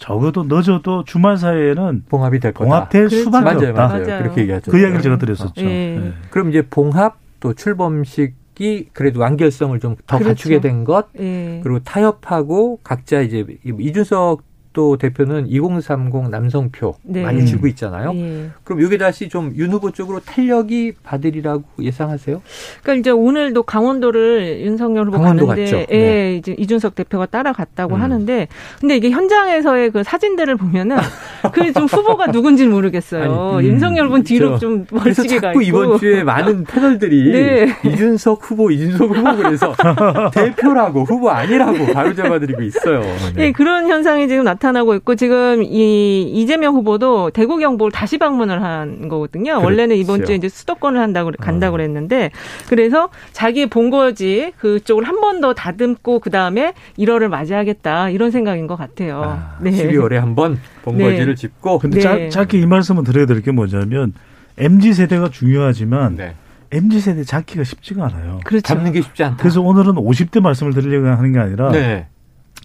[0.01, 2.65] 적어도 늦어도 주말 사이에는 봉합이 될 거다.
[2.65, 3.23] 봉합될 그렇죠.
[3.23, 3.87] 수밖에 맞아요, 없다.
[3.87, 4.05] 맞아요.
[4.07, 4.23] 맞아요.
[4.23, 4.71] 그렇게 얘기하죠.
[4.71, 5.61] 그 이야기를 제가 드렸었죠.
[5.61, 5.99] 예.
[5.99, 6.13] 네.
[6.31, 10.25] 그럼 이제 봉합 또 출범식 이 그래도 완결성을 좀더 그렇죠.
[10.27, 11.61] 갖추게 된 것, 예.
[11.63, 17.23] 그리고 타협하고 각자 이제 이준석 또 대표는 2030 남성표 네.
[17.23, 17.45] 많이 음.
[17.45, 18.13] 주고 있잖아요.
[18.15, 18.49] 예.
[18.63, 22.41] 그럼 이게 다시 좀 윤 후보 쪽으로 탄력이 받으리라고 예상하세요?
[22.81, 25.61] 그러니까 이제 오늘도 강원도를 윤석열 후보 강원도 갔죠.
[25.77, 26.35] 예, 네.
[26.37, 28.01] 이제 이준석 대표가 따라갔다고 음.
[28.01, 28.47] 하는데
[28.79, 30.97] 근데 이게 현장에서의 그 사진들을 보면은
[31.53, 33.23] 그 좀 후보가 누군지 는 모르겠어요.
[33.23, 35.83] 아니, 음, 윤석열 후보는 뒤로 저- 좀 그래서 멀찍이 가 자꾸 있고.
[35.85, 37.67] 이번 주에 많은 패널들이 네.
[37.89, 39.73] 이준석 후보, 이준석 후보 그래서
[40.33, 43.01] 대표라고 후보 아니라고 바로 잡아드리고 있어요.
[43.35, 43.45] 네.
[43.47, 48.61] 예, 그런 현상이 지금 나 타나고 있고 지금 이 이재명 후보도 대구 경북을 다시 방문을
[48.63, 49.59] 한 거거든요.
[49.61, 50.27] 원래는 이번 그렇죠.
[50.27, 51.77] 주에 이제 수도권을 한다고 간다고 어.
[51.77, 52.29] 그랬는데
[52.69, 58.75] 그래서 자기 본거지 그쪽을 한 번 더 다듬고 그 다음에 1월을 맞이하겠다 이런 생각인 것
[58.75, 59.23] 같아요.
[59.23, 59.71] 아, 네.
[59.71, 61.35] 12월에 한 번 본거지를 네.
[61.35, 62.01] 짚고 근데 네.
[62.01, 64.13] 짧, 짧게 이 말씀을 드려야 될 게 뭐냐면
[64.59, 66.35] MZ 세대가 중요하지만 네.
[66.71, 68.39] MZ 세대 잡기가 쉽지가 않아요.
[68.43, 68.61] 그렇죠.
[68.63, 69.37] 잡는 게 쉽지 않다.
[69.37, 72.07] 그래서 오늘은 50대 말씀을 드리려고 하는 게 아니라 네.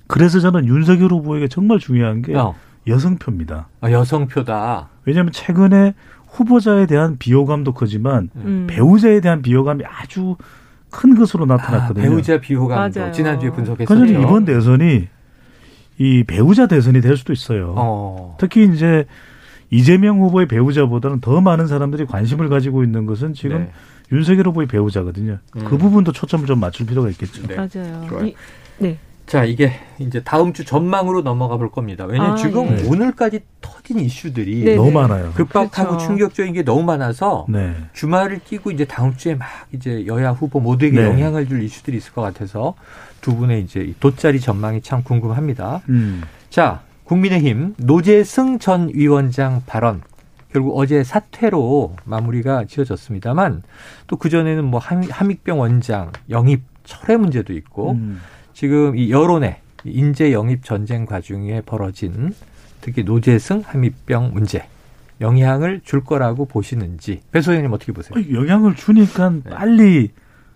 [0.06, 2.54] 그래서 저는 윤석열 후보에게 정말 중요한 게 어.
[2.86, 3.68] 여성표입니다.
[3.80, 4.88] 아, 여성표다.
[5.04, 5.94] 왜냐하면 최근에
[6.28, 8.66] 후보자에 대한 비호감도 크지만 음.
[8.68, 10.36] 배우자에 대한 비호감이 아주
[10.90, 12.04] 큰 것으로 아, 나타났거든요.
[12.08, 13.12] 배우자 비호감도 맞아요.
[13.12, 14.06] 지난주에 그래서 분석했었죠.
[14.06, 15.08] 저는 이번 대선이
[15.98, 17.74] 이 배우자 대선이 될 수도 있어요.
[17.76, 18.36] 어.
[18.38, 19.06] 특히 이제
[19.70, 23.72] 이재명 후보의 배우자보다는 더 많은 사람들이 관심을 가지고 있는 것은 지금 네.
[24.12, 25.38] 윤석열 후보의 배우자거든요.
[25.56, 25.64] 음.
[25.64, 27.44] 그 부분도 초점을 좀 맞출 필요가 있겠죠.
[27.48, 27.56] 네.
[27.56, 28.06] 맞아요.
[28.08, 28.26] 좋아요.
[28.26, 28.34] 이-
[28.78, 28.98] 네.
[29.26, 32.04] 자, 이게 이제 다음 주 전망으로 넘어가 볼 겁니다.
[32.04, 32.84] 왜냐하면 아, 지금 예.
[32.86, 34.76] 오늘까지 터진 이슈들이 네.
[34.76, 35.32] 너무 많아요.
[35.34, 36.06] 급박하고 그렇죠.
[36.06, 37.74] 충격적인 게 너무 많아서 네.
[37.92, 41.06] 주말을 끼고 이제 다음 주에 막 이제 여야 후보 모두에게 네.
[41.08, 42.74] 영향을 줄 이슈들이 있을 것 같아서
[43.20, 45.82] 두 분의 이제 이 돗자리 전망이 참 궁금합니다.
[45.88, 46.22] 음.
[46.48, 50.02] 자, 국민의힘 노재승 전 위원장 발언.
[50.52, 53.62] 결국 어제 사퇴로 마무리가 지어졌습니다만
[54.06, 58.20] 또 그전에는 뭐 함- 함익병 원장 영입 철회 문제도 있고 음.
[58.56, 62.32] 지금 이 여론의 인재 영입 전쟁 과정에 벌어진
[62.80, 64.66] 특히 노재승 함익병 문제
[65.20, 68.18] 영향을 줄 거라고 보시는지 배 소장님 어떻게 보세요?
[68.18, 69.50] 어, 영향을 주니까 네.
[69.50, 70.10] 빨리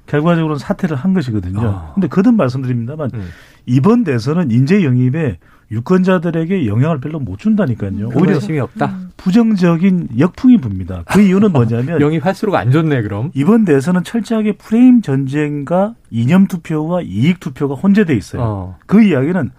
[0.06, 1.60] 결과적으로는 사퇴를 한 것이거든요.
[1.60, 1.92] 아.
[1.92, 3.28] 근데 거듭 말씀드립니다만 음.
[3.66, 5.36] 이번 대선은 인재 영입에
[5.70, 8.08] 유권자들에게 영향을 별로 못 준다니까요.
[8.08, 8.86] 그 오히려 관심이 없다.
[8.86, 9.09] 음.
[9.20, 11.04] 부정적인 역풍이 붑니다.
[11.04, 13.30] 그 이유는 뭐냐면 영입 할수록 안 좋네 그럼.
[13.34, 18.42] 이번 대선은 철저하게 프레임 전쟁과 이념 투표와 이익 투표가 혼재돼 있어요.
[18.42, 18.78] 어.
[18.86, 19.50] 그 이야기는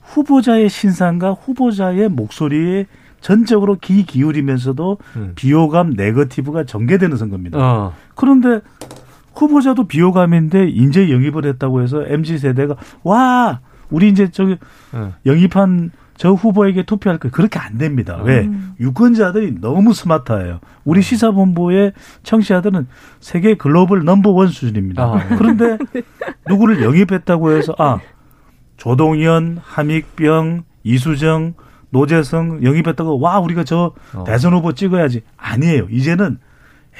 [0.00, 2.86] 후보자의 신상과 후보자의 목소리에
[3.20, 5.32] 전적으로 기 기울이면서도 음.
[5.34, 7.58] 비호감 네거티브가 전개되는 선거입니다.
[7.58, 7.92] 어.
[8.14, 8.60] 그런데
[9.34, 14.56] 후보자도 비호감인데 인재 영입을 했다고 해서 MZ 세대가 와 우리 이제 저기
[14.92, 15.12] 어.
[15.26, 18.18] 영입한 저 후보에게 투표할 거 그렇게 안 됩니다.
[18.20, 18.26] 음.
[18.26, 18.50] 왜?
[18.78, 20.60] 유권자들이 너무 스마트해요.
[20.84, 21.00] 우리 음.
[21.00, 22.88] 시사본부의 청취자들은
[23.20, 25.02] 세계 글로벌 넘버원 수준입니다.
[25.02, 25.28] 아.
[25.38, 25.78] 그런데
[26.46, 28.00] 누구를 영입했다고 해서 아
[28.76, 31.54] 조동현, 함익병, 이수정,
[31.88, 34.24] 노재성 영입했다고 와 우리가 저 어.
[34.24, 35.86] 대선 후보 찍어야지 아니에요.
[35.90, 36.36] 이제는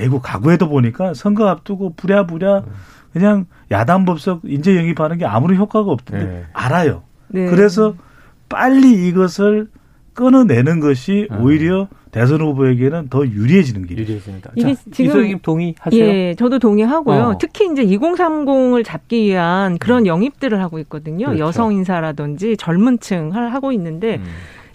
[0.01, 2.73] 애고 가구에도 보니까 선거 앞두고 부랴부랴 음.
[3.13, 6.45] 그냥 야당 법석 인재 영입하는 게 아무런 효과가 없던데 네.
[6.55, 7.03] 알아요.
[7.29, 7.51] 네.
[7.51, 7.95] 그래서
[8.51, 9.69] 빨리 이것을
[10.13, 11.43] 끊어내는 것이 음.
[11.43, 14.09] 오히려 대선 후보에게는 더 유리해지는 길이에요.
[14.09, 14.51] 유리해집니다.
[14.57, 16.05] 이게 자, 지금 동의하세요?
[16.05, 17.23] 예, 저도 동의하고요.
[17.23, 17.39] 어.
[17.39, 20.07] 특히 이제 2030을 잡기 위한 그런 음.
[20.07, 21.27] 영입들을 하고 있거든요.
[21.27, 21.45] 그렇죠.
[21.45, 24.25] 여성 인사라든지 젊은 층을 하고 있는데 음.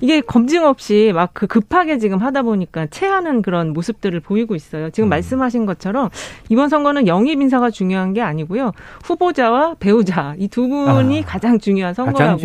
[0.01, 4.89] 이게 검증 없이 막 그 급하게 지금 하다 보니까 체하는 그런 모습들을 보이고 있어요.
[4.91, 5.09] 지금 음.
[5.09, 6.09] 말씀하신 것처럼
[6.49, 8.71] 이번 선거는 영입 인사가 중요한 게 아니고요.
[9.03, 12.39] 후보자와 배우자 이 두 분이 아, 가장 중요한 선거라고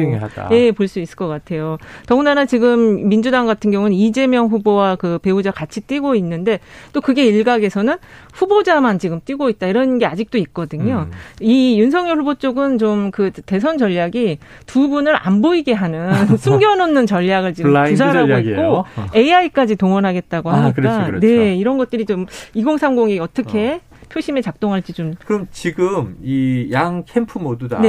[0.51, 1.79] 예, 볼 수 있을 것 같아요.
[2.07, 6.59] 더군다나 지금 민주당 같은 경우는 이재명 후보와 그 배우자 같이 뛰고 있는데
[6.93, 7.97] 또 그게 일각에서는
[8.35, 11.07] 후보자만 지금 뛰고 있다 이런 게 아직도 있거든요.
[11.09, 11.13] 음.
[11.41, 17.40] 이 윤석열 후보 쪽은 좀 그 대선 전략이 두 분을 안 보이게 하는 숨겨놓는 전략
[17.43, 18.85] 전략을 지금 구사하고 있고
[19.17, 21.27] AI까지 동원하겠다고 아, 하니까 그렇죠, 그렇죠.
[21.27, 23.81] 네 이런 것들이 좀 2030이 어떻게 어.
[24.09, 27.81] 표심에 작동할지 좀 그럼 지금 이 양 캠프 모두 다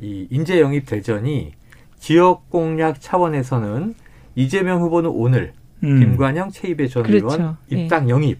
[0.00, 1.52] 이 인재 영입 대전이
[1.98, 3.94] 지역 공략 차원에서는
[4.34, 5.52] 이재명 후보는 오늘
[5.84, 5.98] 음.
[5.98, 7.26] 김관영 최입의 전 그렇죠.
[7.26, 8.10] 의원 입당 네.
[8.10, 8.38] 영입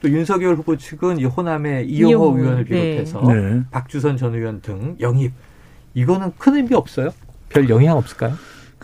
[0.00, 2.64] 또 윤석열 후보 측은 이 호남의 이용호, 이용호 의원을 네.
[2.64, 3.62] 비롯해서 네.
[3.70, 5.32] 박주선 전 의원 등 영입
[5.94, 7.10] 이거는 큰 의미 없어요?
[7.48, 8.34] 별 영향 없을까요?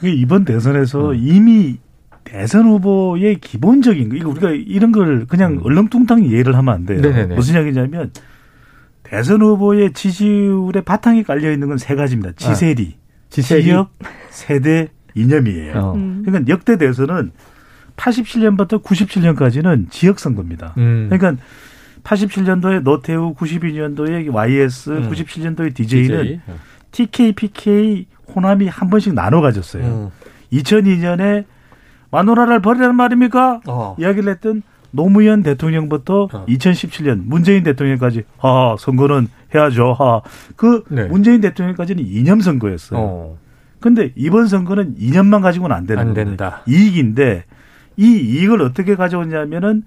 [0.02, 1.16] 그게 이번 대선에서 음.
[1.16, 1.78] 이미
[2.24, 5.60] 대선 후보의 기본적인 거, 이거 우리가 이런 걸 그냥 음.
[5.62, 7.00] 얼렁뚱땅 이해를 하면 안 돼요.
[7.00, 7.36] 네네네.
[7.36, 8.10] 무슨 이야기냐면
[9.04, 12.32] 대선 후보의 지지율의 바탕에 깔려 있는 건 세 가지입니다.
[12.36, 12.98] 지세리, 아.
[13.30, 13.92] 지세리, 지역,
[14.30, 15.72] 세대, 이념이에요.
[15.78, 15.94] 어.
[15.94, 16.22] 음.
[16.26, 17.30] 그러니까 역대 대선은
[17.96, 20.74] 87년부터 97년까지는 지역 선거입니다.
[20.78, 21.06] 음.
[21.10, 21.40] 그러니까
[22.02, 25.10] 87년도에 노태우, 92년도에 YS, 음.
[25.12, 26.40] 97년도에 DJ는 DJ.
[26.90, 29.84] TK, PK, 호남이 한 번씩 나눠 가졌어요.
[29.84, 30.10] 음.
[30.52, 31.44] 2002년에
[32.10, 33.60] 마누라를 버리라는 말입니까?
[33.66, 33.96] 어.
[33.98, 36.46] 이야기를 했던 노무현 대통령부터 어.
[36.46, 39.94] 2017년 문재인 대통령까지 아 선거는 해야죠.
[39.94, 40.20] 하.
[40.56, 41.04] 그 네.
[41.04, 43.00] 문재인 대통령까지는 이념 선거였어요.
[43.00, 43.38] 어.
[43.80, 46.62] 근데 이번 선거는 이념만 가지고는 안 되는 안 된다.
[46.68, 47.44] 이익인데
[47.96, 49.82] 이 이익을 어떻게 가져오냐면은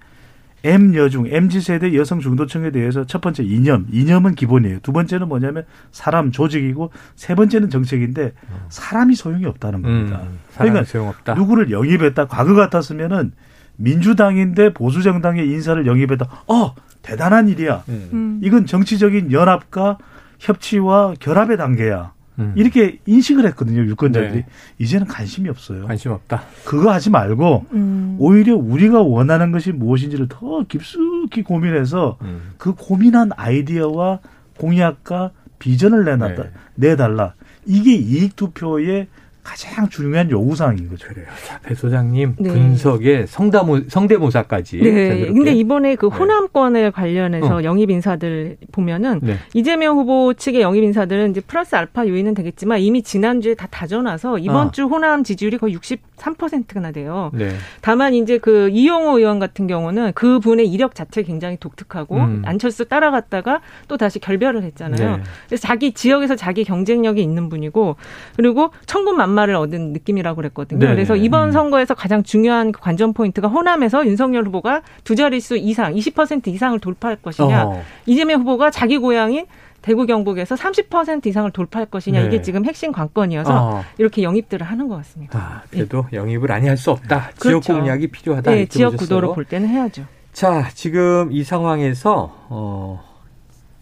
[0.66, 4.80] M 여중, MZ 세대 여성 중도층에 대해서 첫 번째 이념, 이념은 기본이에요.
[4.80, 8.34] 두 번째는 뭐냐면 사람 조직이고 세 번째는 정책인데
[8.70, 10.22] 사람이 소용이 없다는 겁니다.
[10.24, 11.36] 음, 그러니까 소용없다.
[11.36, 12.26] 누구를 영입했다.
[12.28, 13.34] 과거 같았으면은
[13.78, 16.28] 민주당인데 보수 정당의 인사를 영입했다.
[16.48, 16.74] 어,
[17.04, 17.84] 대단한 일이야.
[17.88, 18.40] 음.
[18.44, 20.00] 이건 정치적인 연합과
[20.40, 22.15] 협치와 결합의 단계야.
[22.40, 22.54] 음.
[22.56, 24.46] 이렇게 인식을 했거든요 유권자들이 네.
[24.80, 25.86] 이제는 관심이 없어요.
[25.88, 26.44] 관심 없다.
[26.66, 28.18] 그거 하지 말고 음.
[28.20, 32.54] 오히려 우리가 원하는 것이 무엇인지를 더 깊숙이 고민해서 음.
[32.58, 34.20] 그 고민한 아이디어와
[34.58, 36.50] 공약과 비전을 내놨다 네.
[36.76, 37.34] 내달라.
[37.66, 39.08] 이게 이익 투표의
[39.46, 41.08] 가장 중요한 요구사항인 거죠.
[41.08, 41.28] 그래요.
[41.46, 42.50] 자, 배 소장님 네.
[42.50, 44.80] 분석에 성다모, 성대모사까지.
[44.80, 45.28] 네.
[45.28, 46.18] 근데 이번에 그 네.
[46.18, 47.64] 호남권에 관련해서 어.
[47.64, 49.38] 영입 인사들 보면은 네.
[49.54, 54.70] 이재명 후보 측의 영입 인사들은 이제 플러스 알파 요인은 되겠지만 이미 지난주에 다 다져놔서 이번
[54.70, 54.72] 아.
[54.72, 57.30] 주 호남 지지율이 거의 63%나 돼요.
[57.32, 57.52] 네.
[57.82, 62.42] 다만 이제 그 이용호 의원 같은 경우는 그 분의 이력 자체 굉장히 독특하고 음.
[62.46, 65.18] 안철수 따라갔다가 또 다시 결별을 했잖아요.
[65.18, 65.24] 네.
[65.46, 67.96] 그래서 자기 지역에서 자기 경쟁력이 있는 분이고
[68.38, 70.80] 그리고 천군만마 반말을 얻은 느낌이라고 그랬거든요.
[70.80, 71.52] 네 그래서 이번 음.
[71.52, 77.66] 선거에서 가장 중요한 관전 포인트가 호남에서 윤석열 후보가 두 자릿수 이상, 20% 이상을 돌파할 것이냐,
[77.66, 77.82] 어.
[78.06, 79.46] 이재명 후보가 자기 고향인
[79.82, 82.26] 대구 경북에서 30% 이상을 돌파할 것이냐 네.
[82.28, 83.84] 이게 지금 핵심 관건이어서 어.
[84.00, 85.38] 이렇게 영입들을 하는 것 같습니다.
[85.38, 86.18] 아, 그래도 네.
[86.18, 87.30] 영입을 아니 할 수 없다.
[87.40, 87.62] 그렇죠.
[87.62, 88.52] 지역 공략이 필요하다.
[88.52, 88.98] 네, 지역 보셨어요.
[89.08, 90.04] 구도로 볼 때는 해야죠.
[90.34, 93.04] 자, 지금 이 상황에서 어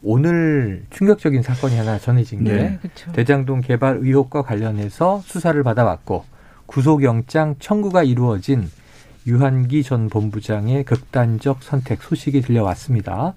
[0.04, 2.80] 오늘 충격적인 사건이 하나 전해진 게 네.
[3.14, 6.26] 대장동 개발 의혹과 관련해서 수사를 받아왔고
[6.66, 8.70] 구속영장 청구가 이루어진
[9.26, 13.34] 유한기 전 본부장의 극단적 선택 소식이 들려왔습니다.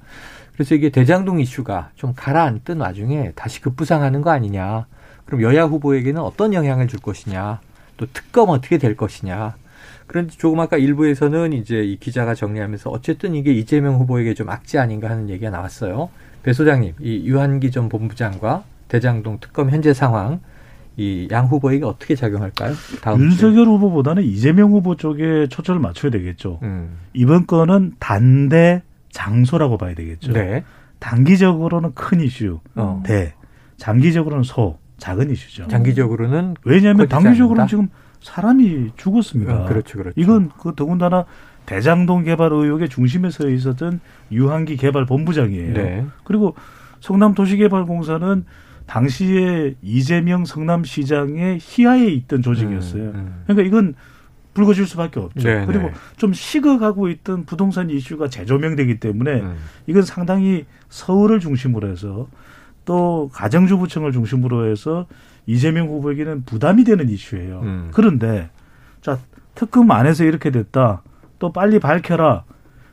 [0.55, 4.87] 그래서 이게 대장동 이슈가 좀 가라앉던 와중에 다시 급부상하는 거 아니냐.
[5.25, 7.61] 그럼 여야 후보에게는 어떤 영향을 줄 것이냐.
[7.97, 9.55] 또 특검 어떻게 될 것이냐.
[10.07, 15.11] 그런데 조금 아까 일부에서는 이제 이 기자가 정리하면서 어쨌든 이게 이재명 후보에게 좀 악재 아닌가
[15.11, 16.11] 하는 얘기가 나왔어요.
[16.47, 20.39] 배 소장님, 이 유한기 전 본부장과 대장동 특검 현재 상황
[20.97, 22.73] 이 양 후보에게 어떻게 작용할까요?
[23.03, 23.75] 다음 윤석열 주에.
[23.75, 26.61] 후보보다는 이재명 후보 쪽에 초점을 맞춰야 되겠죠.
[26.63, 26.99] 음.
[27.15, 30.33] 이번 건은 단대 장소라고 봐야 되겠죠.
[30.33, 30.63] 네.
[31.01, 33.03] 단기적으로는 큰 이슈, 어.
[33.05, 33.35] 대.
[33.77, 35.67] 장기적으로는 소, 작은 이슈죠.
[35.67, 37.89] 장기적으로는 왜냐하면 단기적으로는 지금
[38.21, 39.65] 사람이 죽었습니다.
[39.65, 40.15] 어, 그렇죠, 그렇죠.
[40.19, 41.27] 이건 그 더군다나
[41.67, 44.01] 대장동 개발 의혹의 중심에 서 있었던
[44.33, 45.75] 유한기 개발 본부장이에요.
[45.75, 46.07] 네.
[46.25, 46.55] 그리고
[47.01, 48.45] 성남도시개발공사는
[48.87, 53.03] 당시에 이재명 성남시장의 희하에 있던 조직이었어요.
[53.03, 53.43] 음, 음.
[53.47, 53.95] 그러니까 이건
[54.55, 55.43] 불거질 수밖에 없죠.
[55.43, 55.67] 네네.
[55.67, 55.93] 그리고 네.
[56.17, 59.57] 좀 식어가고 있던 부동산 이슈가 재조명되기 때문에 음.
[59.87, 62.29] 이건 상당히 서울을 중심으로 해서
[62.87, 65.07] 또 가정주부청을 중심으로 해서
[65.47, 67.61] 이재명 후보에게는 부담이 되는 이슈예요.
[67.65, 67.89] 음.
[67.93, 68.49] 그런데
[69.03, 69.19] 자
[69.55, 71.03] 특검 안에서 이렇게 됐다.
[71.39, 72.45] 또 빨리 밝혀라.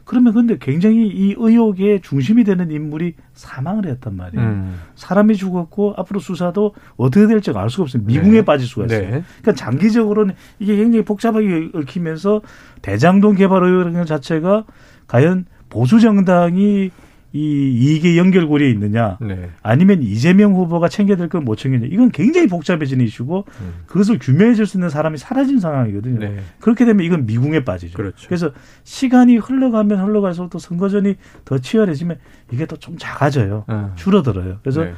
[0.05, 4.45] 그러면 근데 굉장히 이 의혹의 중심이 되는 인물이 사망을 했단 말이에요.
[4.45, 4.79] 음.
[4.95, 8.03] 사람이 죽었고 앞으로 수사도 어떻게 될지 알 수가 없어요.
[8.05, 8.41] 미궁에 네.
[8.45, 8.99] 빠질 수가 있어요.
[8.99, 9.23] 네.
[9.41, 12.41] 그러니까 장기적으로는 이게 굉장히 복잡하게 얽히면서
[12.81, 14.65] 대장동 개발 의혹 자체가
[15.07, 16.91] 과연 보수 정당이
[17.35, 19.49] 이 이익의 연결고리에 있느냐 네.
[19.63, 23.73] 아니면 이재명 후보가 챙겨야 걸못 챙기냐 이건 굉장히 복잡해지는 이슈고 음.
[23.87, 26.19] 그것을 규명해 줄 수 있는 사람이 사라진 상황이거든요.
[26.19, 26.39] 네.
[26.59, 27.97] 그렇게 되면 이건 미궁에 빠지죠.
[27.97, 28.27] 그렇죠.
[28.27, 28.51] 그래서
[28.83, 32.19] 시간이 흘러가면 흘러갈수록 또 선거전이 더 치열해지면
[32.51, 33.65] 이게 또 좀 작아져요.
[33.69, 33.91] 음.
[33.95, 34.59] 줄어들어요.
[34.61, 34.93] 그래서 네.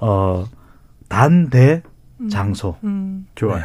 [0.00, 0.44] 어
[1.08, 1.82] 단대
[2.30, 2.88] 장소 음.
[2.88, 3.26] 음.
[3.36, 3.64] 좋아요.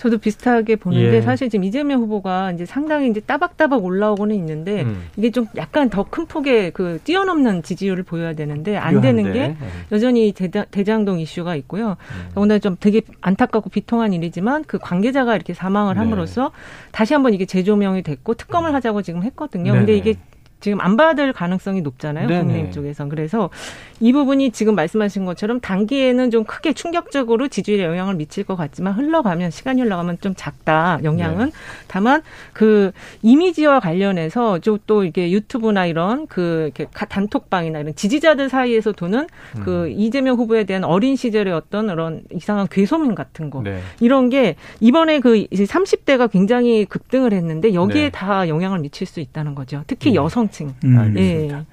[0.00, 1.20] 저도 비슷하게 보는데 예.
[1.20, 5.04] 사실 지금 이재명 후보가 이제 상당히 이제 따박따박 올라오고는 있는데 음.
[5.16, 9.56] 이게 좀 약간 더 큰 폭의 그 뛰어넘는 지지율을 보여야 되는데 안 되는 게 네.
[9.92, 11.90] 여전히 대장, 동 이슈가 있고요.
[11.90, 12.28] 음.
[12.34, 16.00] 오늘 좀 되게 안타깝고 비통한 일이지만 그 관계자가 이렇게 사망을 네.
[16.00, 16.50] 함으로써
[16.90, 18.74] 다시 한번 이게 재조명이 됐고 특검을 음.
[18.74, 19.72] 하자고 지금 했거든요.
[19.72, 19.78] 네.
[19.78, 20.14] 근데 이게
[20.60, 22.28] 지금 안 받을 가능성이 높잖아요.
[22.28, 22.40] 네네.
[22.40, 23.08] 국민의힘 쪽에선.
[23.08, 23.50] 그래서
[23.98, 29.50] 이 부분이 지금 말씀하신 것처럼 단기에는 좀 크게 충격적으로 지지율에 영향을 미칠 것 같지만 흘러가면
[29.50, 31.46] 시간이 흘러가면 좀 작다 영향은.
[31.46, 31.52] 네.
[31.88, 32.92] 다만 그
[33.22, 39.26] 이미지와 관련해서 또 이게 유튜브나 이런 그 이렇게 단톡방이나 이런 지지자들 사이에서 도는
[39.64, 39.90] 그 음.
[39.90, 43.80] 이재명 후보에 대한 어린 시절의 어떤 그런 이상한 괴소민 같은 거 네.
[44.00, 48.10] 이런 게 이번에 그 이제 30대가 굉장히 급등을 했는데 여기에 네.
[48.10, 49.82] 다 영향을 미칠 수 있다는 거죠.
[49.86, 50.14] 특히 음.
[50.16, 50.74] 여성 통칭.
[50.84, 50.98] 음.
[50.98, 51.58] 알겠습니다.
[51.58, 51.64] 예.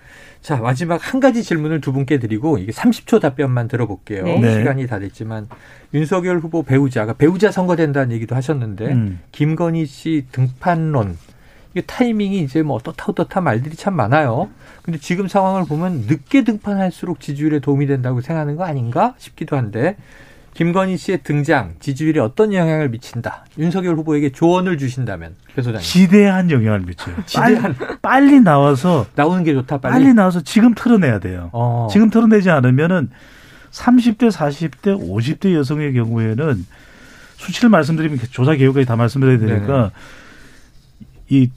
[0.41, 4.23] 자, 마지막 한 가지 질문을 두 분께 드리고 이게 30초 답변만 들어볼게요.
[4.23, 4.59] 네.
[4.59, 5.47] 시간이 다 됐지만
[5.93, 9.19] 윤석열 후보 배우자가 배우자 선거된다는 얘기도 하셨는데 음.
[9.31, 11.17] 김건희 씨 등판론
[11.71, 14.49] 이게 타이밍이 이제 뭐 어떻다 어떻다 말들이 참 많아요.
[14.83, 19.97] 근데 지금 상황을 보면 늦게 등판할수록 지지율에 도움이 된다고 생각하는 거 아닌가 싶기도 한데
[20.57, 23.45] 김건희 씨의 등장 지지율에 어떤 영향을 미친다.
[23.59, 25.81] 윤석열 후보에게 조언을 주신다면 배 소장님.
[25.81, 27.15] 지대한 영향을 미쳐요.
[27.27, 29.77] 지대한 빨리, 빨리, 나와서 나오는 게 좋다.
[29.77, 29.93] 빨리.
[29.93, 31.51] 빨리 나와서 지금 털어내야 돼요.
[31.53, 31.87] 어.
[31.91, 33.11] 지금 털어내지 않으면은
[33.69, 36.65] 30대, 40대, 50대 여성의 경우에는
[37.35, 39.91] 수치를 말씀드리면 조사 개요까지 다 말씀드려야 되니까 네네.
[41.29, 41.51] 이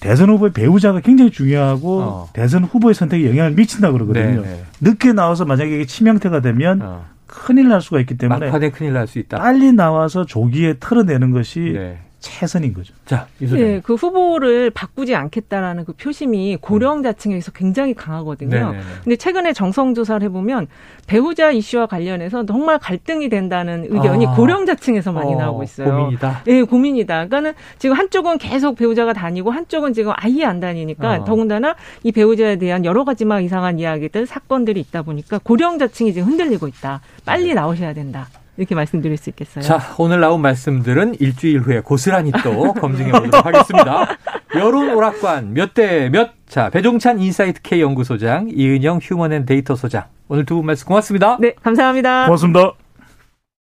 [0.00, 2.28] 대선 후보의 배우자가 굉장히 중요하고 어.
[2.34, 4.42] 대선 후보의 선택에 영향을 미친다 그러거든요.
[4.42, 4.64] 네네.
[4.82, 7.06] 늦게 나와서 만약에 이게 치명태가 되면 어.
[7.32, 9.38] 큰일 날 수가 있기 때문에 막판에 큰일 날 수 있다.
[9.38, 11.98] 빨리 나와서 조기에 털어내는 것이 네.
[12.22, 12.94] 최선인 거죠.
[13.04, 18.50] 자, 네, 그 후보를 바꾸지 않겠다라는 그 표심이 고령자층에서 굉장히 강하거든요.
[18.50, 18.82] 네네네.
[19.02, 20.68] 근데 최근에 정성 조사를 해보면
[21.06, 24.34] 배우자 이슈와 관련해서 정말 갈등이 된다는 의견이 아.
[24.34, 25.88] 고령자층에서 많이 어, 나오고 있어요.
[25.88, 26.42] 고민이다.
[26.44, 27.14] 네, 고민이다.
[27.26, 31.24] 그러니까는 지금 한쪽은 계속 배우자가 다니고 한쪽은 지금 아예 안 다니니까 어.
[31.24, 36.68] 더군다나 이 배우자에 대한 여러 가지 막 이상한 이야기들 사건들이 있다 보니까 고령자층이 지금 흔들리고
[36.68, 37.00] 있다.
[37.26, 37.54] 빨리 네.
[37.54, 38.28] 나오셔야 된다.
[38.62, 39.62] 이렇게 말씀드릴 수 있겠어요.
[39.64, 44.06] 자, 오늘 나온 말씀들은 일주일 후에 고스란히 또 검증해 보도록 하겠습니다.
[44.56, 46.30] 여론 오락관 몇 대 몇?
[46.46, 50.04] 자, 배종찬 인사이트 K 연구소장, 이은영 휴먼 앤 데이터 소장.
[50.28, 51.38] 오늘 두 분 말씀 고맙습니다.
[51.40, 52.26] 네, 감사합니다.
[52.26, 52.72] 고맙습니다.